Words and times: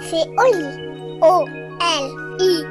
C'est 0.00 0.28
Oli. 0.36 0.68
O-L-I. 1.22 2.64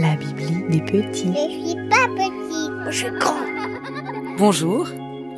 La 0.00 0.16
Bibli 0.16 0.64
des 0.70 0.80
petits. 0.80 1.32
Je 1.32 1.68
suis 1.68 1.76
pas 1.88 2.08
petit, 2.16 2.68
je 2.90 2.96
suis 2.96 3.10
grand. 3.20 3.36
Bonjour, 4.38 4.88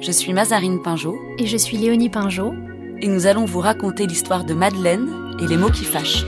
je 0.01 0.11
suis 0.11 0.33
Mazarine 0.33 0.81
Pinjot 0.81 1.19
Et 1.39 1.47
je 1.47 1.59
suis 1.59 1.77
Léonie 1.77 2.09
Pinjot. 2.09 2.55
et 3.03 3.09
nous 3.09 3.27
allons 3.27 3.45
vous 3.45 3.61
raconter 3.61 4.07
l'histoire 4.07 4.45
de 4.45 4.55
Madeleine 4.55 5.11
et 5.43 5.47
les 5.47 5.59
mots 5.59 5.71
qui 5.71 5.85
fâchent. 5.85 6.25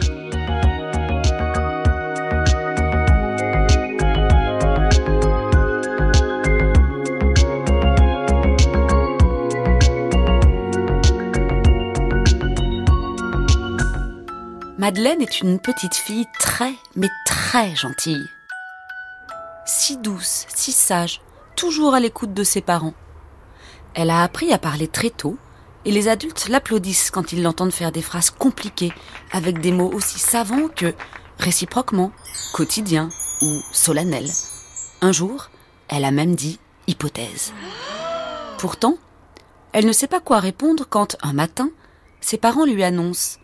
Madeleine 14.86 15.20
est 15.20 15.40
une 15.40 15.58
petite 15.58 15.96
fille 15.96 16.28
très, 16.38 16.72
mais 16.94 17.08
très 17.26 17.74
gentille. 17.74 18.28
Si 19.66 19.96
douce, 19.96 20.46
si 20.54 20.70
sage, 20.70 21.22
toujours 21.56 21.94
à 21.94 21.98
l'écoute 21.98 22.32
de 22.32 22.44
ses 22.44 22.60
parents. 22.60 22.94
Elle 23.94 24.10
a 24.10 24.22
appris 24.22 24.52
à 24.52 24.58
parler 24.58 24.86
très 24.86 25.10
tôt 25.10 25.38
et 25.84 25.90
les 25.90 26.06
adultes 26.06 26.48
l'applaudissent 26.48 27.10
quand 27.10 27.32
ils 27.32 27.42
l'entendent 27.42 27.72
faire 27.72 27.90
des 27.90 28.00
phrases 28.00 28.30
compliquées 28.30 28.92
avec 29.32 29.60
des 29.60 29.72
mots 29.72 29.90
aussi 29.92 30.20
savants 30.20 30.68
que 30.68 30.94
réciproquement, 31.40 32.12
quotidien 32.52 33.08
ou 33.42 33.60
solennel. 33.72 34.30
Un 35.00 35.10
jour, 35.10 35.50
elle 35.88 36.04
a 36.04 36.12
même 36.12 36.36
dit 36.36 36.60
hypothèse. 36.86 37.52
Pourtant, 38.56 38.98
elle 39.72 39.86
ne 39.86 39.92
sait 39.92 40.06
pas 40.06 40.20
quoi 40.20 40.38
répondre 40.38 40.86
quand, 40.88 41.16
un 41.22 41.32
matin, 41.32 41.70
ses 42.20 42.38
parents 42.38 42.66
lui 42.66 42.84
annoncent 42.84 43.40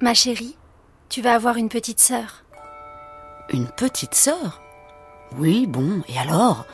Ma 0.00 0.14
chérie, 0.14 0.56
tu 1.12 1.20
vas 1.20 1.34
avoir 1.34 1.58
une 1.58 1.68
petite 1.68 2.00
sœur. 2.00 2.42
Une 3.50 3.68
petite 3.68 4.14
sœur? 4.14 4.62
Oui, 5.36 5.66
bon, 5.66 6.02
et 6.08 6.18
alors? 6.18 6.64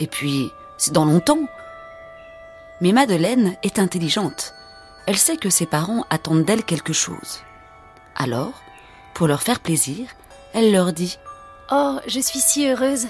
Et 0.00 0.08
puis, 0.08 0.50
c'est 0.76 0.92
dans 0.92 1.04
longtemps. 1.04 1.46
Mais 2.80 2.90
Madeleine 2.90 3.56
est 3.62 3.78
intelligente. 3.78 4.54
Elle 5.06 5.16
sait 5.16 5.36
que 5.36 5.50
ses 5.50 5.66
parents 5.66 6.04
attendent 6.10 6.44
d'elle 6.44 6.64
quelque 6.64 6.92
chose. 6.92 7.44
Alors, 8.16 8.60
pour 9.14 9.28
leur 9.28 9.44
faire 9.44 9.60
plaisir, 9.60 10.08
elle 10.52 10.72
leur 10.72 10.92
dit 10.92 11.16
Oh, 11.70 12.00
je 12.08 12.18
suis 12.18 12.40
si 12.40 12.68
heureuse. 12.68 13.06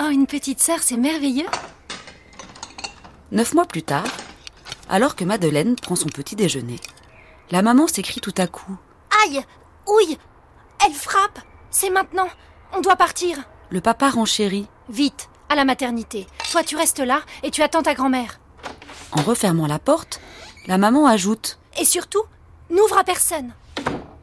Oh, 0.00 0.10
une 0.10 0.28
petite 0.28 0.60
sœur, 0.60 0.78
c'est 0.80 0.96
merveilleux. 0.96 1.48
Neuf 3.32 3.52
mois 3.52 3.66
plus 3.66 3.82
tard, 3.82 4.06
alors 4.88 5.16
que 5.16 5.24
Madeleine 5.24 5.74
prend 5.74 5.96
son 5.96 6.08
petit 6.08 6.36
déjeuner, 6.36 6.78
la 7.50 7.62
maman 7.62 7.88
s'écrie 7.88 8.20
tout 8.20 8.34
à 8.38 8.46
coup 8.46 8.76
Aïe 9.24 9.44
Ouille 9.90 10.18
Elle 10.84 10.92
frappe 10.94 11.40
C'est 11.70 11.90
maintenant 11.90 12.28
On 12.72 12.80
doit 12.80 12.96
partir 12.96 13.38
Le 13.70 13.80
papa 13.80 14.10
renchérit 14.10 14.68
Vite, 14.88 15.28
à 15.48 15.54
la 15.54 15.64
maternité. 15.64 16.26
Toi, 16.50 16.62
tu 16.62 16.76
restes 16.76 17.00
là 17.00 17.20
et 17.42 17.50
tu 17.50 17.62
attends 17.62 17.82
ta 17.82 17.94
grand-mère. 17.94 18.40
En 19.12 19.22
refermant 19.22 19.66
la 19.66 19.78
porte, 19.78 20.20
la 20.66 20.78
maman 20.78 21.06
ajoute 21.06 21.58
Et 21.78 21.84
surtout, 21.84 22.22
n'ouvre 22.70 22.98
à 22.98 23.04
personne. 23.04 23.52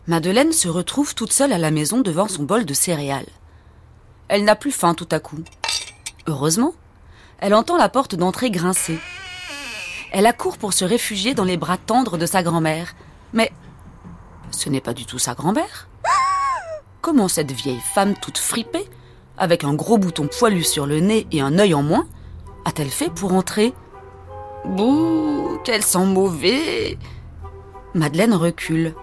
Madeleine 0.08 0.54
se 0.54 0.70
retrouve 0.70 1.16
toute 1.16 1.34
seule 1.34 1.52
à 1.52 1.58
la 1.58 1.72
maison 1.72 2.00
devant 2.00 2.28
son 2.28 2.44
bol 2.44 2.66
de 2.66 2.74
céréales. 2.74 3.28
Elle 4.30 4.46
n'a 4.46 4.56
plus 4.56 4.72
faim 4.72 4.94
tout 4.94 5.10
à 5.12 5.20
coup. 5.20 5.40
Heureusement, 6.28 6.74
elle 7.40 7.54
entend 7.54 7.78
la 7.78 7.90
porte 7.90 8.16
d'entrée 8.16 8.52
grincer. 8.52 9.00
Elle 10.12 10.26
accourt 10.26 10.58
pour 10.58 10.74
se 10.74 10.86
réfugier 10.86 11.34
dans 11.34 11.44
les 11.44 11.58
bras 11.58 11.78
tendres 11.78 12.18
de 12.18 12.26
sa 12.26 12.42
grand-mère. 12.42 12.96
Mais 13.34 13.52
ce 14.58 14.70
n'est 14.70 14.82
pas 14.82 14.94
du 14.94 15.06
tout 15.06 15.20
sa 15.20 15.36
grand-mère. 15.36 15.88
Comment 17.02 17.28
cette 17.28 17.52
vieille 17.52 17.82
femme 17.94 18.16
toute 18.16 18.40
fripée, 18.40 18.90
avec 19.38 19.64
un 19.64 19.76
gros 19.76 19.98
bouton 19.98 20.28
poilu 20.28 20.64
sur 20.64 20.88
le 20.88 21.00
nez 21.00 21.28
et 21.32 21.42
un 21.42 21.60
œil 21.60 21.76
en 21.76 21.84
moins, 21.84 22.08
a-t-elle 22.66 22.90
fait 22.90 23.10
pour 23.10 23.34
entrer? 23.34 23.74
Bouh, 24.66 25.60
qu'elle 25.64 25.84
sent 25.84 26.06
mauvais 26.06 26.98
Madeleine 27.94 28.34
recule. 28.34 28.96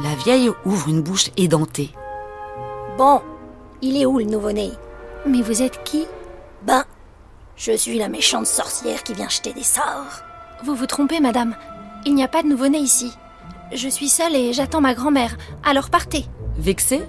La 0.00 0.14
vieille 0.16 0.50
ouvre 0.64 0.88
une 0.88 1.00
bouche 1.00 1.30
édentée. 1.36 1.92
Bon, 2.98 3.22
il 3.82 3.96
est 3.96 4.04
où 4.04 4.18
le 4.18 4.24
nouveau-né? 4.24 4.72
Mais 5.26 5.42
vous 5.42 5.62
êtes 5.62 5.84
qui? 5.84 6.06
Ben, 6.62 6.84
je 7.56 7.72
suis 7.72 7.98
la 7.98 8.08
méchante 8.08 8.46
sorcière 8.46 9.02
qui 9.04 9.14
vient 9.14 9.28
jeter 9.28 9.52
des 9.52 9.62
sorts. 9.62 10.22
Vous 10.64 10.74
vous 10.74 10.86
trompez, 10.86 11.20
madame. 11.20 11.56
Il 12.04 12.14
n'y 12.14 12.24
a 12.24 12.28
pas 12.28 12.42
de 12.42 12.48
nouveau-né 12.48 12.78
ici. 12.78 13.12
Je 13.72 13.88
suis 13.88 14.08
seule 14.08 14.36
et 14.36 14.52
j'attends 14.52 14.80
ma 14.80 14.94
grand-mère. 14.94 15.36
Alors 15.64 15.90
partez. 15.90 16.24
Vexée, 16.56 17.02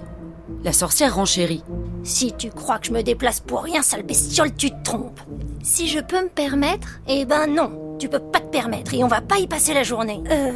la 0.64 0.72
sorcière 0.72 1.14
renchérit. 1.14 1.62
Si 2.02 2.32
tu 2.32 2.50
crois 2.50 2.78
que 2.78 2.86
je 2.86 2.92
me 2.92 3.02
déplace 3.02 3.40
pour 3.40 3.62
rien, 3.62 3.82
sale 3.82 4.02
bestiole, 4.02 4.54
tu 4.54 4.70
te 4.70 4.82
trompes. 4.82 5.20
Si 5.62 5.88
je 5.88 6.00
peux 6.00 6.22
me 6.22 6.28
permettre 6.28 7.00
Eh 7.06 7.24
ben 7.24 7.46
non, 7.46 7.96
tu 7.98 8.08
peux 8.08 8.18
pas 8.18 8.40
te 8.40 8.48
permettre 8.48 8.94
et 8.94 9.04
on 9.04 9.08
va 9.08 9.20
pas 9.20 9.38
y 9.38 9.46
passer 9.46 9.74
la 9.74 9.82
journée. 9.82 10.22
Euh. 10.30 10.52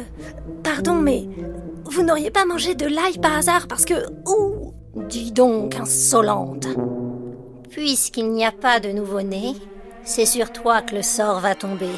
Pardon, 0.63 0.95
mais. 0.95 1.27
Vous 1.85 2.01
n'auriez 2.01 2.31
pas 2.31 2.45
mangé 2.45 2.75
de 2.75 2.87
l'ail 2.87 3.19
par 3.19 3.37
hasard 3.37 3.67
parce 3.67 3.85
que. 3.85 3.93
Ouh, 4.27 4.73
dis 5.07 5.31
donc, 5.31 5.75
insolente. 5.75 6.67
Puisqu'il 7.69 8.31
n'y 8.31 8.45
a 8.45 8.51
pas 8.51 8.79
de 8.79 8.89
nouveau-né, 8.89 9.55
c'est 10.03 10.25
sur 10.25 10.51
toi 10.51 10.81
que 10.81 10.95
le 10.95 11.01
sort 11.01 11.39
va 11.39 11.55
tomber. 11.55 11.89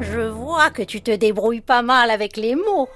Je 0.00 0.20
vois 0.20 0.70
que 0.70 0.82
tu 0.82 1.00
te 1.00 1.14
débrouilles 1.14 1.60
pas 1.60 1.82
mal 1.82 2.10
avec 2.10 2.36
les 2.36 2.54
mots. 2.54 2.88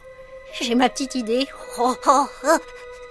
J'ai 0.61 0.75
ma 0.75 0.89
petite 0.89 1.15
idée. 1.15 1.47
Oh, 1.79 1.95
oh, 2.07 2.27
oh. 2.45 2.57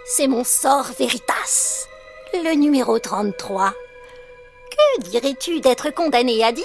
C'est 0.07 0.27
mon 0.27 0.43
sort 0.43 0.89
Veritas. 0.97 1.87
Le 2.33 2.55
numéro 2.55 2.97
33. 2.97 3.73
Que 4.71 5.01
dirais-tu 5.09 5.61
d'être 5.61 5.93
condamné 5.93 6.43
à 6.43 6.51
dire 6.51 6.63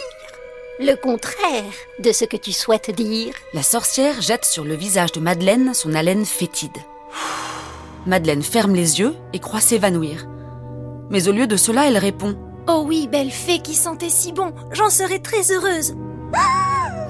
Le 0.79 0.95
contraire 0.95 1.73
de 1.99 2.13
ce 2.13 2.25
que 2.25 2.37
tu 2.37 2.53
souhaites 2.53 2.91
dire? 2.91 3.35
La 3.53 3.63
sorcière 3.63 4.23
jette 4.23 4.47
sur 4.47 4.65
le 4.65 4.75
visage 4.75 5.13
de 5.13 5.21
Madeleine 5.21 5.75
son 5.75 5.95
haleine 5.95 6.25
fétide. 6.25 6.77
Madeleine 8.07 8.43
ferme 8.43 8.75
les 8.75 9.01
yeux 9.01 9.15
et 9.35 9.39
croit 9.39 9.61
s'évanouir. 9.61 10.27
Mais 11.11 11.29
au 11.29 11.33
lieu 11.33 11.47
de 11.47 11.57
cela, 11.57 11.89
elle 11.89 11.99
répond 11.99 12.37
Oh 12.69 12.85
oui, 12.87 13.07
belle 13.07 13.31
fée 13.31 13.59
qui 13.59 13.75
sentait 13.75 14.09
si 14.09 14.33
bon. 14.33 14.55
J'en 14.73 14.91
serais 14.91 15.19
très 15.19 15.53
heureuse. 15.53 15.95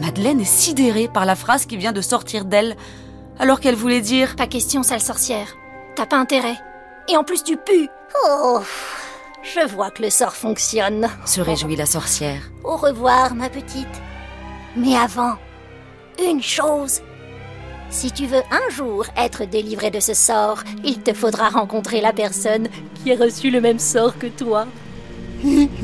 Madeleine 0.00 0.40
est 0.40 0.44
sidérée 0.44 1.06
par 1.06 1.24
la 1.24 1.36
phrase 1.36 1.66
qui 1.66 1.76
vient 1.76 1.92
de 1.92 2.00
sortir 2.00 2.44
d'elle, 2.46 2.76
alors 3.40 3.58
qu'elle 3.58 3.74
voulait 3.74 4.02
dire 4.02 4.36
Pas 4.36 4.46
question, 4.46 4.82
sale 4.82 5.00
sorcière. 5.00 5.56
T'as 5.96 6.06
pas 6.06 6.18
intérêt. 6.18 6.58
Et 7.08 7.16
en 7.16 7.24
plus, 7.24 7.42
tu 7.42 7.56
pues. 7.56 7.88
Oh, 8.28 8.60
je 9.42 9.66
vois 9.66 9.90
que 9.90 10.02
le 10.02 10.10
sort 10.10 10.36
fonctionne. 10.36 11.08
se 11.24 11.40
réjouit 11.40 11.74
la 11.74 11.86
sorcière. 11.86 12.42
Au 12.62 12.76
revoir, 12.76 13.34
ma 13.34 13.48
petite. 13.48 13.88
Mais 14.76 14.94
avant, 14.94 15.36
une 16.22 16.42
chose. 16.42 17.00
Si 17.88 18.12
tu 18.12 18.26
veux 18.26 18.42
un 18.50 18.70
jour 18.70 19.06
être 19.16 19.46
délivré 19.46 19.90
de 19.90 20.00
ce 20.00 20.14
sort, 20.14 20.62
il 20.84 21.00
te 21.00 21.14
faudra 21.14 21.48
rencontrer 21.48 22.02
la 22.02 22.12
personne 22.12 22.68
qui 22.94 23.10
a 23.12 23.16
reçu 23.16 23.50
le 23.50 23.62
même 23.62 23.80
sort 23.80 24.18
que 24.18 24.26
toi. 24.26 24.66
Et 25.42 25.80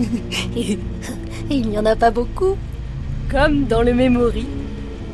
il 1.50 1.68
n'y 1.68 1.78
en 1.78 1.86
a 1.86 1.96
pas 1.96 2.10
beaucoup. 2.10 2.56
Comme 3.30 3.64
dans 3.64 3.82
le 3.82 3.94
Memory, 3.94 4.46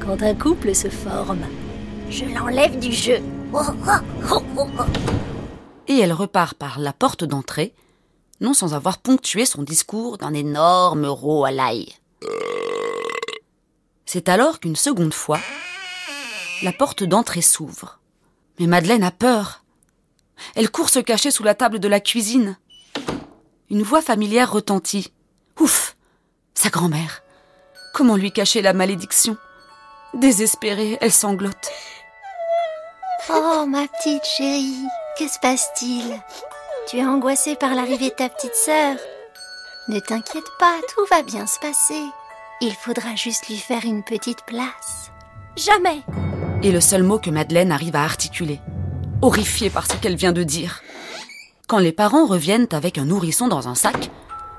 quand 0.00 0.22
un 0.22 0.34
couple 0.34 0.74
se 0.74 0.88
forme. 0.88 1.46
Je 2.12 2.26
l'enlève 2.26 2.78
du 2.78 2.92
jeu. 2.92 3.22
Oh, 3.54 3.60
oh, 4.30 4.42
oh. 4.58 4.66
Et 5.88 5.98
elle 5.98 6.12
repart 6.12 6.52
par 6.52 6.78
la 6.78 6.92
porte 6.92 7.24
d'entrée, 7.24 7.72
non 8.42 8.52
sans 8.52 8.74
avoir 8.74 8.98
ponctué 8.98 9.46
son 9.46 9.62
discours 9.62 10.18
d'un 10.18 10.34
énorme 10.34 11.06
rot 11.06 11.46
à 11.46 11.50
l'ail. 11.50 11.94
C'est 14.04 14.28
alors 14.28 14.60
qu'une 14.60 14.76
seconde 14.76 15.14
fois, 15.14 15.40
la 16.62 16.72
porte 16.74 17.02
d'entrée 17.02 17.40
s'ouvre. 17.40 17.98
Mais 18.60 18.66
Madeleine 18.66 19.04
a 19.04 19.10
peur. 19.10 19.64
Elle 20.54 20.70
court 20.70 20.90
se 20.90 20.98
cacher 20.98 21.30
sous 21.30 21.44
la 21.44 21.54
table 21.54 21.78
de 21.78 21.88
la 21.88 22.00
cuisine. 22.00 22.58
Une 23.70 23.82
voix 23.82 24.02
familière 24.02 24.52
retentit. 24.52 25.14
Ouf 25.58 25.96
Sa 26.52 26.68
grand-mère. 26.68 27.22
Comment 27.94 28.16
lui 28.16 28.32
cacher 28.32 28.60
la 28.60 28.74
malédiction? 28.74 29.38
Désespérée, 30.12 30.98
elle 31.00 31.10
sanglote. 31.10 31.70
Oh, 33.30 33.66
ma 33.68 33.86
petite 33.86 34.24
chérie, 34.24 34.84
que 35.16 35.28
se 35.28 35.38
passe-t-il? 35.38 36.20
Tu 36.88 36.98
es 36.98 37.04
angoissée 37.04 37.54
par 37.54 37.74
l'arrivée 37.74 38.10
de 38.10 38.14
ta 38.14 38.28
petite 38.28 38.56
sœur 38.56 38.96
Ne 39.86 40.00
t'inquiète 40.00 40.50
pas, 40.58 40.74
tout 40.92 41.04
va 41.08 41.22
bien 41.22 41.46
se 41.46 41.60
passer. 41.60 42.02
Il 42.60 42.72
faudra 42.74 43.14
juste 43.14 43.48
lui 43.48 43.58
faire 43.58 43.84
une 43.84 44.02
petite 44.02 44.42
place. 44.44 45.12
Jamais 45.56 46.02
Et 46.64 46.72
le 46.72 46.80
seul 46.80 47.04
mot 47.04 47.20
que 47.20 47.30
Madeleine 47.30 47.70
arrive 47.70 47.94
à 47.94 48.02
articuler, 48.02 48.60
horrifiée 49.20 49.70
par 49.70 49.86
ce 49.86 49.96
qu'elle 49.98 50.16
vient 50.16 50.32
de 50.32 50.42
dire. 50.42 50.82
Quand 51.68 51.78
les 51.78 51.92
parents 51.92 52.26
reviennent 52.26 52.68
avec 52.72 52.98
un 52.98 53.04
nourrisson 53.04 53.46
dans 53.46 53.68
un 53.68 53.76
sac, 53.76 54.10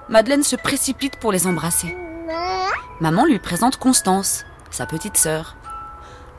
Madeleine 0.08 0.44
se 0.44 0.56
précipite 0.56 1.18
pour 1.18 1.34
les 1.34 1.48
embrasser. 1.48 1.98
Maman 3.02 3.26
lui 3.26 3.40
présente 3.40 3.76
Constance, 3.76 4.46
sa 4.72 4.86
petite 4.86 5.18
sœur. 5.18 5.58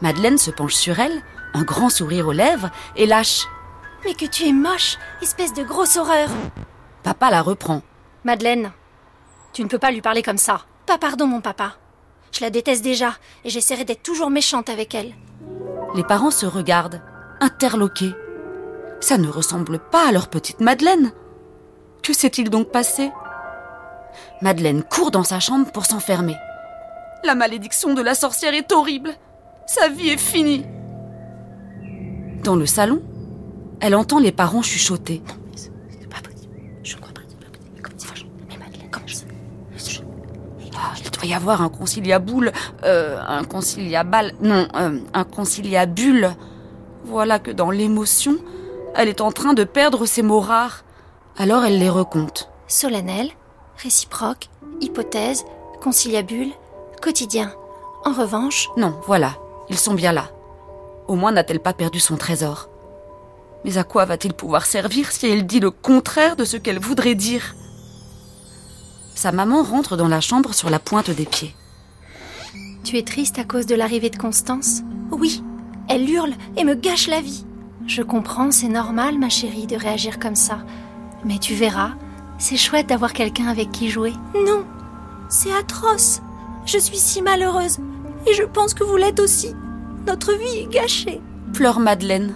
Madeleine 0.00 0.38
se 0.38 0.50
penche 0.50 0.74
sur 0.74 0.98
elle, 1.00 1.22
un 1.54 1.62
grand 1.62 1.88
sourire 1.88 2.28
aux 2.28 2.32
lèvres, 2.32 2.70
et 2.96 3.06
lâche. 3.06 3.46
Mais 4.04 4.14
que 4.14 4.26
tu 4.26 4.46
es 4.46 4.52
moche, 4.52 4.98
espèce 5.22 5.54
de 5.54 5.62
grosse 5.62 5.96
horreur. 5.96 6.28
Papa 7.02 7.30
la 7.30 7.40
reprend. 7.40 7.82
Madeleine, 8.24 8.72
tu 9.52 9.62
ne 9.62 9.68
peux 9.68 9.78
pas 9.78 9.92
lui 9.92 10.02
parler 10.02 10.22
comme 10.22 10.38
ça. 10.38 10.62
Pas 10.86 10.98
pardon, 10.98 11.26
mon 11.26 11.40
papa. 11.40 11.76
Je 12.32 12.40
la 12.40 12.50
déteste 12.50 12.82
déjà, 12.82 13.14
et 13.44 13.50
j'essaierai 13.50 13.84
d'être 13.84 14.02
toujours 14.02 14.30
méchante 14.30 14.68
avec 14.68 14.94
elle. 14.94 15.14
Les 15.94 16.02
parents 16.04 16.32
se 16.32 16.44
regardent, 16.44 17.00
interloqués. 17.40 18.14
Ça 19.00 19.16
ne 19.16 19.28
ressemble 19.28 19.78
pas 19.78 20.08
à 20.08 20.12
leur 20.12 20.28
petite 20.28 20.60
Madeleine. 20.60 21.12
Que 22.02 22.12
s'est-il 22.12 22.50
donc 22.50 22.70
passé? 22.70 23.12
Madeleine 24.42 24.82
court 24.82 25.10
dans 25.10 25.24
sa 25.24 25.40
chambre 25.40 25.70
pour 25.70 25.86
s'enfermer. 25.86 26.36
La 27.22 27.34
malédiction 27.34 27.94
de 27.94 28.02
la 28.02 28.14
sorcière 28.14 28.54
est 28.54 28.72
horrible. 28.72 29.14
Sa 29.66 29.88
vie 29.88 30.10
est 30.10 30.18
finie. 30.18 30.66
Dans 32.44 32.56
le 32.56 32.66
salon, 32.66 33.00
elle 33.80 33.94
entend 33.94 34.18
les 34.18 34.30
parents 34.30 34.60
chuchoter. 34.60 35.22
Ah, 40.76 40.92
il 41.02 41.10
doit 41.10 41.24
y 41.24 41.32
avoir 41.32 41.62
un 41.62 41.70
conciliabule, 41.70 42.52
euh, 42.84 43.18
un 43.26 43.44
conciliabal, 43.44 44.34
non, 44.42 44.68
euh, 44.76 44.98
un 45.14 45.24
conciliabule. 45.24 46.36
Voilà 47.06 47.38
que 47.38 47.50
dans 47.50 47.70
l'émotion, 47.70 48.36
elle 48.94 49.08
est 49.08 49.22
en 49.22 49.32
train 49.32 49.54
de 49.54 49.64
perdre 49.64 50.04
ses 50.04 50.20
mots 50.22 50.40
rares. 50.40 50.84
Alors 51.38 51.64
elle 51.64 51.78
les 51.78 51.88
recompte. 51.88 52.50
Solennel, 52.68 53.30
réciproque, 53.82 54.50
hypothèse, 54.82 55.46
conciliabule, 55.80 56.50
quotidien. 57.00 57.52
En 58.04 58.12
revanche, 58.12 58.68
Non, 58.76 59.00
voilà, 59.06 59.32
ils 59.70 59.78
sont 59.78 59.94
bien 59.94 60.12
là. 60.12 60.28
Au 61.06 61.16
moins 61.16 61.32
n'a-t-elle 61.32 61.60
pas 61.60 61.72
perdu 61.72 62.00
son 62.00 62.16
trésor. 62.16 62.68
Mais 63.64 63.78
à 63.78 63.84
quoi 63.84 64.04
va-t-il 64.04 64.34
pouvoir 64.34 64.66
servir 64.66 65.10
si 65.10 65.26
elle 65.26 65.46
dit 65.46 65.60
le 65.60 65.70
contraire 65.70 66.36
de 66.36 66.44
ce 66.44 66.56
qu'elle 66.56 66.78
voudrait 66.78 67.14
dire? 67.14 67.54
Sa 69.14 69.32
maman 69.32 69.62
rentre 69.62 69.96
dans 69.96 70.08
la 70.08 70.20
chambre 70.20 70.54
sur 70.54 70.70
la 70.70 70.78
pointe 70.78 71.10
des 71.10 71.24
pieds. 71.24 71.54
tu 72.82 72.98
es 72.98 73.02
triste 73.02 73.38
à 73.38 73.44
cause 73.44 73.66
de 73.66 73.74
l'arrivée 73.74 74.10
de 74.10 74.18
Constance? 74.18 74.82
Oui, 75.10 75.42
elle 75.88 76.08
hurle 76.08 76.34
et 76.56 76.64
me 76.64 76.74
gâche 76.74 77.08
la 77.08 77.20
vie. 77.20 77.46
Je 77.86 78.02
comprends, 78.02 78.50
c'est 78.50 78.68
normal, 78.68 79.18
ma 79.18 79.28
chérie, 79.28 79.66
de 79.66 79.76
réagir 79.76 80.18
comme 80.18 80.36
ça. 80.36 80.58
Mais 81.24 81.38
tu 81.38 81.54
verras, 81.54 81.92
c'est 82.38 82.56
chouette 82.56 82.88
d'avoir 82.88 83.12
quelqu'un 83.12 83.46
avec 83.46 83.70
qui 83.70 83.90
jouer. 83.90 84.12
Non, 84.46 84.64
c'est 85.28 85.52
atroce. 85.52 86.20
Je 86.66 86.78
suis 86.78 86.98
si 86.98 87.22
malheureuse. 87.22 87.78
Et 88.26 88.34
je 88.34 88.42
pense 88.42 88.74
que 88.74 88.84
vous 88.84 88.96
l'êtes 88.96 89.20
aussi. 89.20 89.54
Notre 90.06 90.32
vie 90.34 90.58
est 90.58 90.70
gâchée. 90.70 91.20
Pleure 91.52 91.80
Madeleine. 91.80 92.34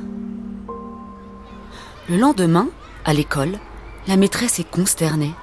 Le 2.09 2.17
lendemain, 2.17 2.69
à 3.05 3.13
l'école, 3.13 3.59
la 4.07 4.17
maîtresse 4.17 4.59
est 4.59 4.71
consternée. 4.71 5.35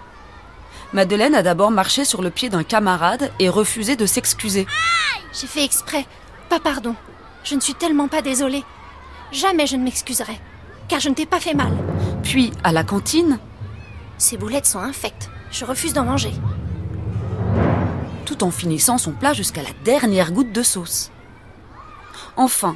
Madeleine 0.94 1.36
a 1.36 1.44
d'abord 1.44 1.72
marché 1.72 2.06
sur 2.06 2.22
le 2.22 2.30
pied 2.30 2.50
d'un 2.50 2.63
camarade 2.63 3.31
et 3.39 3.50
refusé 3.50 3.95
de 3.95 4.06
s'excuser. 4.06 4.66
J'ai 5.33 5.48
fait 5.48 5.63
exprès. 5.63 6.06
Pas 6.50 6.60
pardon. 6.60 6.95
Je 7.44 7.56
ne 7.56 7.60
suis 7.60 7.75
tellement 7.75 8.07
pas 8.07 8.22
désolée. 8.22 8.63
Jamais 9.31 9.68
je 9.68 9.75
ne 9.75 9.83
m'excuserai. 9.83 10.39
Car 10.88 11.00
je 11.00 11.10
ne 11.10 11.13
t'ai 11.16 11.25
pas 11.25 11.39
fait 11.39 11.54
mal. 11.54 11.74
Puis, 12.24 12.51
à 12.63 12.72
la 12.72 12.83
cantine, 12.83 13.39
Ces 14.18 14.38
boulettes 14.38 14.66
sont 14.66 14.80
infectes. 14.80 15.30
Je 15.51 15.66
refuse 15.66 15.94
d'en 15.94 16.06
manger. 16.06 16.31
tout 18.25 18.44
en 18.44 18.50
finissant 18.50 18.98
son 18.98 19.12
plat 19.12 19.33
jusqu'à 19.33 19.62
la 19.62 19.69
dernière 19.83 20.31
goutte 20.31 20.51
de 20.51 20.63
sauce. 20.63 21.12
Enfin, 22.38 22.76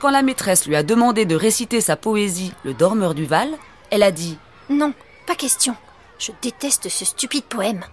quand 0.00 0.10
la 0.10 0.22
maîtresse 0.22 0.66
lui 0.66 0.76
a 0.76 0.82
demandé 0.82 1.24
de 1.24 1.34
réciter 1.34 1.80
sa 1.80 1.96
poésie 1.96 2.52
Le 2.64 2.74
dormeur 2.74 3.14
du 3.14 3.24
Val, 3.24 3.48
elle 3.90 4.02
a 4.02 4.10
dit 4.12 4.38
Non, 4.68 4.92
pas 5.26 5.34
question. 5.34 5.76
Je 6.18 6.32
déteste 6.42 6.88
ce 6.88 7.04
stupide 7.04 7.44
poème. 7.44 7.84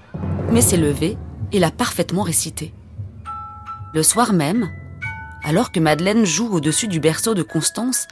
mais 0.52 0.62
s'est 0.62 0.78
levée 0.78 1.18
et 1.52 1.60
l'a 1.60 1.72
parfaitement 1.72 2.24
récité. 2.24 2.74
Le 3.94 4.04
soir 4.04 4.34
même, 4.34 4.70
alors 5.44 5.72
que 5.72 5.80
Madeleine 5.80 6.26
joue 6.26 6.50
au-dessus 6.54 6.88
du 6.88 7.00
berceau 7.00 7.34
de 7.34 7.44
Constance, 7.44 8.08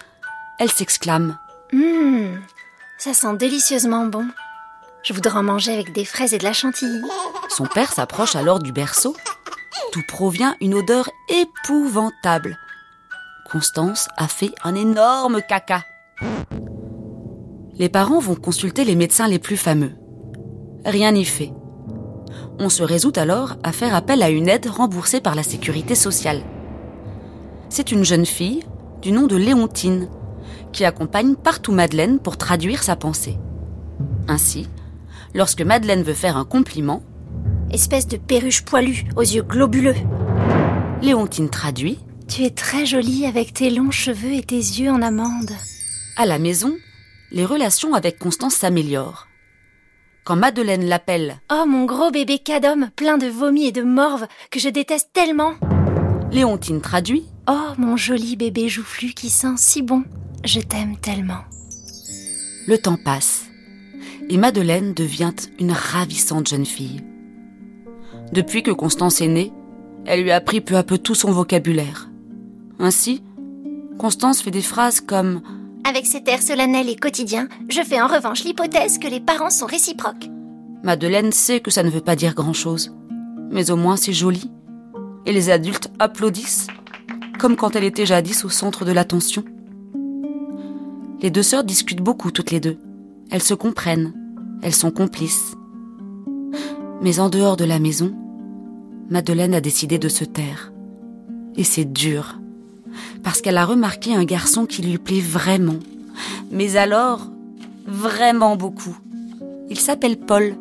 elle 0.60 0.72
s'exclame 0.72 1.38
Hum, 1.74 2.40
ça 2.98 3.13
sent 3.13 3.36
délicieusement 3.38 4.06
bon. 4.06 4.25
Je 5.04 5.13
voudrais 5.13 5.38
en 5.38 5.44
manger 5.44 5.74
avec 5.74 5.92
des 5.92 6.06
fraises 6.06 6.34
et 6.34 6.38
de 6.38 6.44
la 6.46 6.54
chantilly. 6.54 7.02
Son 7.50 7.66
père 7.66 7.92
s'approche 7.92 8.36
alors 8.36 8.60
du 8.60 8.72
berceau, 8.72 9.16
d'où 9.94 10.02
provient 10.07 10.56
une 10.62 10.74
odeur 10.75 11.10
épouvantable. 11.30 12.57
Constance 13.56 14.10
a 14.18 14.28
fait 14.28 14.52
un 14.66 14.75
énorme 14.75 15.40
caca. 15.42 15.86
Les 17.78 17.88
parents 17.88 18.19
vont 18.19 18.36
consulter 18.36 18.84
les 18.84 18.98
médecins 18.98 19.30
les 19.30 19.40
plus 19.40 19.56
fameux. 19.56 19.94
Rien 20.84 21.13
n'y 21.13 21.24
fait. 21.24 21.54
On 22.60 22.68
se 22.68 22.84
résout 22.84 23.13
alors 23.16 23.56
à 23.63 23.72
faire 23.72 23.96
appel 23.96 24.24
à 24.24 24.30
une 24.30 24.50
aide 24.50 24.66
remboursée 24.66 25.22
par 25.22 25.36
la 25.36 25.44
sécurité 25.44 25.96
sociale. 25.96 26.42
C'est 27.69 27.94
une 27.94 28.04
jeune 28.04 28.25
fille, 28.25 28.66
du 29.02 29.13
nom 29.13 29.25
de 29.25 29.38
Léontine, 29.38 30.10
qui 30.74 30.84
accompagne 30.84 31.36
partout 31.36 31.72
Madeleine 31.72 32.19
pour 32.19 32.36
traduire 32.36 32.84
sa 32.84 32.98
pensée. 32.98 33.40
Ainsi, 34.28 34.68
lorsque 35.34 35.62
Madeleine 35.62 36.04
veut 36.04 36.13
faire 36.13 36.36
un 36.36 36.44
compliment, 36.44 37.04
Espèce 37.72 38.10
de 38.10 38.18
perruche 38.18 38.66
poilue 38.66 39.06
aux 39.16 39.22
yeux 39.22 39.44
globuleux. 39.44 39.96
Léontine 41.02 41.50
traduit. 41.50 42.00
Tu 42.27 42.44
es 42.44 42.50
très 42.50 42.86
jolie 42.86 43.25
avec 43.25 43.54
tes 43.54 43.69
longs 43.69 43.92
cheveux 43.92 44.33
et 44.33 44.44
tes 44.44 44.56
yeux 44.56 44.89
en 44.89 45.01
amande. 45.01 45.51
À 46.18 46.25
la 46.25 46.39
maison, 46.39 46.75
les 47.31 47.45
relations 47.45 47.94
avec 47.94 48.18
Constance 48.18 48.56
s'améliorent. 48.56 49.27
Quand 50.24 50.36
Madeleine 50.36 50.86
l'appelle, 50.86 51.39
Oh 51.51 51.66
mon 51.68 51.86
gros 51.86 52.12
bébé 52.12 52.39
cadom, 52.39 52.89
plein 52.95 53.18
de 53.18 53.27
vomi 53.27 53.68
et 53.68 53.72
de 53.72 53.83
morve, 53.83 54.27
que 54.50 54.60
je 54.60 54.69
déteste 54.69 55.12
tellement. 55.13 55.54
Léontine 56.31 56.81
traduit. 56.81 57.25
Oh 57.48 57.74
mon 57.77 57.95
joli 57.95 58.36
bébé 58.36 58.69
joufflu 58.69 59.13
qui 59.13 59.30
sent 59.30 59.56
si 59.57 59.83
bon. 59.83 60.04
Je 60.44 60.60
t'aime 60.60 60.98
tellement. 60.98 61.44
Le 62.68 62.78
temps 62.78 62.98
passe 62.98 63.45
et 64.30 64.38
Madeleine 64.38 64.94
devient 64.94 65.33
une 65.60 65.71
ravissante 65.71 66.48
jeune 66.48 66.66
fille. 66.66 67.01
Depuis 68.31 68.63
que 68.63 68.71
Constance 68.71 69.21
est 69.21 69.28
née, 69.28 69.51
elle 70.06 70.24
lui 70.24 70.31
a 70.31 70.38
appris 70.38 70.62
peu 70.62 70.75
à 70.75 70.83
peu 70.83 70.98
tout 70.98 71.16
son 71.16 71.31
vocabulaire. 71.31 72.10
Ainsi, 72.79 73.21
Constance 73.97 74.41
fait 74.41 74.51
des 74.51 74.61
phrases 74.61 74.99
comme 74.99 75.41
Avec 75.87 76.05
cet 76.05 76.27
air 76.27 76.41
solennel 76.41 76.89
et 76.89 76.95
quotidien, 76.95 77.47
je 77.69 77.81
fais 77.81 78.01
en 78.01 78.07
revanche 78.07 78.44
l'hypothèse 78.44 78.97
que 78.97 79.07
les 79.07 79.21
parents 79.21 79.49
sont 79.49 79.65
réciproques. 79.65 80.29
Madeleine 80.83 81.31
sait 81.31 81.61
que 81.61 81.71
ça 81.71 81.83
ne 81.83 81.89
veut 81.89 82.01
pas 82.01 82.15
dire 82.15 82.35
grand-chose, 82.35 82.94
mais 83.51 83.71
au 83.71 83.77
moins 83.77 83.95
c'est 83.95 84.13
joli. 84.13 84.51
Et 85.25 85.33
les 85.33 85.49
adultes 85.49 85.89
applaudissent, 85.97 86.67
comme 87.39 87.55
quand 87.55 87.75
elle 87.75 87.85
était 87.85 88.05
jadis 88.05 88.45
au 88.45 88.49
centre 88.49 88.85
de 88.85 88.91
l'attention. 88.91 89.44
Les 91.21 91.31
deux 91.31 91.44
sœurs 91.44 91.63
discutent 91.63 92.01
beaucoup 92.01 92.31
toutes 92.31 92.51
les 92.51 92.59
deux. 92.59 92.77
Elles 93.31 93.41
se 93.41 93.53
comprennent, 93.53 94.13
elles 94.61 94.75
sont 94.75 94.91
complices. 94.91 95.55
Mais 97.01 97.19
en 97.19 97.29
dehors 97.29 97.57
de 97.57 97.65
la 97.65 97.79
maison, 97.79 98.13
Madeleine 99.09 99.53
a 99.53 99.61
décidé 99.61 99.97
de 99.97 100.09
se 100.09 100.25
taire. 100.25 100.71
Et 101.55 101.63
c'est 101.63 101.85
dur, 101.85 102.39
parce 103.23 103.42
qu'elle 103.42 103.57
a 103.57 103.66
remarqué 103.66 104.16
un 104.16 104.23
garçon 104.23 104.66
qui 104.66 104.81
lui 104.81 104.97
plaît 104.97 105.21
vraiment. 105.21 105.80
Mais 106.52 106.78
alors, 106.78 107.28
vraiment 107.85 108.56
beaucoup. 108.56 108.97
Il 109.69 109.80
s'appelle 109.80 110.18
Paul 110.18 110.56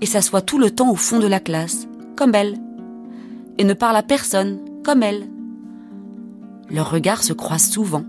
et 0.00 0.06
s'assoit 0.06 0.42
tout 0.42 0.58
le 0.58 0.70
temps 0.70 0.90
au 0.90 0.96
fond 0.96 1.18
de 1.18 1.26
la 1.26 1.40
classe, 1.40 1.86
comme 2.16 2.34
elle, 2.34 2.58
et 3.58 3.64
ne 3.64 3.74
parle 3.74 3.96
à 3.96 4.02
personne, 4.02 4.58
comme 4.82 5.02
elle. 5.02 5.28
Leurs 6.70 6.90
regards 6.90 7.22
se 7.22 7.32
croisent 7.32 7.70
souvent. 7.70 8.04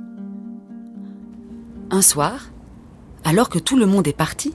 Un 1.91 2.01
soir, 2.01 2.49
alors 3.23 3.49
que 3.49 3.59
tout 3.59 3.75
le 3.75 3.85
monde 3.85 4.07
est 4.07 4.13
parti, 4.13 4.53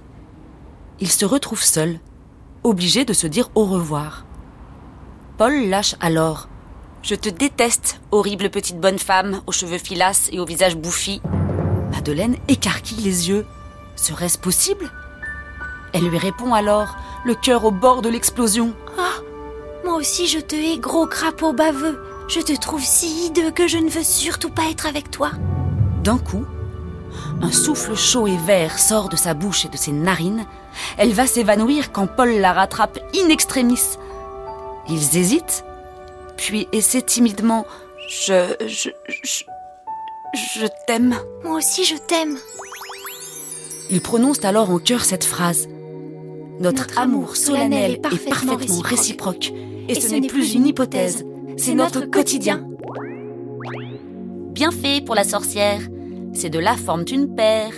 il 1.00 1.08
se 1.08 1.24
retrouve 1.24 1.62
seul, 1.62 2.00
obligé 2.64 3.04
de 3.04 3.12
se 3.12 3.26
dire 3.26 3.50
au 3.54 3.64
revoir. 3.64 4.24
Paul 5.38 5.68
lâche 5.68 5.96
alors 6.00 6.48
Je 7.02 7.14
te 7.14 7.28
déteste, 7.28 8.00
horrible 8.10 8.50
petite 8.50 8.78
bonne 8.78 8.98
femme, 8.98 9.40
aux 9.46 9.52
cheveux 9.52 9.78
filasses 9.78 10.28
et 10.32 10.38
au 10.38 10.44
visage 10.44 10.76
bouffi. 10.76 11.22
Madeleine 11.92 12.36
écarquille 12.48 13.02
les 13.02 13.30
yeux. 13.30 13.46
Serait-ce 13.96 14.38
possible? 14.38 14.90
Elle 15.92 16.08
lui 16.08 16.18
répond 16.18 16.52
alors, 16.52 16.96
le 17.24 17.34
cœur 17.34 17.64
au 17.64 17.70
bord 17.70 18.02
de 18.02 18.08
l'explosion. 18.08 18.74
Moi 19.84 19.94
aussi 19.94 20.28
je 20.28 20.38
te 20.38 20.54
hais, 20.54 20.78
gros 20.78 21.06
crapaud 21.06 21.52
baveux. 21.52 22.00
Je 22.28 22.40
te 22.40 22.56
trouve 22.56 22.84
si 22.84 23.26
hideux 23.26 23.50
que 23.50 23.66
je 23.66 23.78
ne 23.78 23.88
veux 23.88 24.04
surtout 24.04 24.50
pas 24.50 24.70
être 24.70 24.86
avec 24.86 25.10
toi. 25.10 25.32
D'un 26.04 26.18
coup, 26.18 26.44
un 27.42 27.50
souffle 27.50 27.96
chaud 27.96 28.26
et 28.26 28.36
vert 28.36 28.78
sort 28.78 29.08
de 29.08 29.16
sa 29.16 29.34
bouche 29.34 29.64
et 29.64 29.68
de 29.68 29.76
ses 29.76 29.92
narines. 29.92 30.44
Elle 30.96 31.12
va 31.12 31.26
s'évanouir 31.26 31.92
quand 31.92 32.06
Paul 32.06 32.30
la 32.30 32.52
rattrape 32.52 33.00
in 33.16 33.28
extremis. 33.30 33.80
Ils 34.88 35.16
hésitent, 35.16 35.64
puis 36.40 36.66
essaient 36.72 37.02
timidement 37.02 37.66
Je. 38.08 38.54
Je. 38.66 38.90
Je, 39.22 39.44
je 40.60 40.66
t'aime. 40.86 41.14
Moi 41.44 41.56
aussi, 41.56 41.84
je 41.84 41.96
t'aime. 41.96 42.36
Ils 43.90 44.00
prononcent 44.00 44.44
alors 44.44 44.70
en 44.70 44.78
chœur 44.78 45.04
cette 45.04 45.24
phrase. 45.24 45.68
Notre, 46.60 46.98
amour 46.98 47.36
solennel 47.36 47.92
est 47.92 47.96
parfaitement, 47.96 48.56
réciproque. 48.82 49.52
Et, 49.88 49.94
ce, 49.94 50.14
n'est 50.14 50.28
plus 50.28 50.54
une 50.54 50.66
hypothèse, 50.66 51.24
c'est 51.56 51.74
notre 51.74 52.02
quotidien. 52.02 52.68
Bien 54.50 54.70
fait 54.70 55.04
pour 55.04 55.14
la 55.14 55.24
sorcière. 55.24 55.80
Ces 56.32 56.50
deux-là 56.50 56.76
forment 56.76 57.06
une 57.10 57.34
paire. 57.34 57.72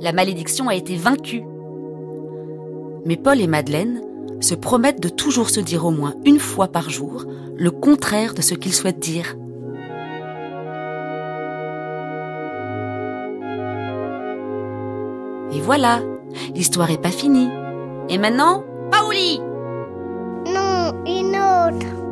La 0.00 0.12
malédiction 0.12 0.68
a 0.68 0.74
été 0.74 0.96
vaincue. 0.96 1.42
Mais 3.04 3.16
Paul 3.16 3.40
et 3.40 3.46
Madeleine 3.46 4.02
se 4.40 4.54
promettent 4.54 5.02
de 5.02 5.08
toujours 5.08 5.50
se 5.50 5.60
dire 5.60 5.84
au 5.84 5.90
moins 5.90 6.14
une 6.24 6.38
fois 6.38 6.68
par 6.68 6.90
jour 6.90 7.24
le 7.56 7.70
contraire 7.70 8.34
de 8.34 8.42
ce 8.42 8.54
qu'ils 8.54 8.74
souhaitent 8.74 8.98
dire. 8.98 9.34
Et 15.52 15.60
voilà, 15.60 16.00
l'histoire 16.54 16.90
est 16.90 17.00
pas 17.00 17.10
finie. 17.10 17.48
Et 18.08 18.18
maintenant, 18.18 18.64
Paoli 18.90 19.40
Non, 20.46 20.92
une 21.06 21.36
autre. 21.36 22.05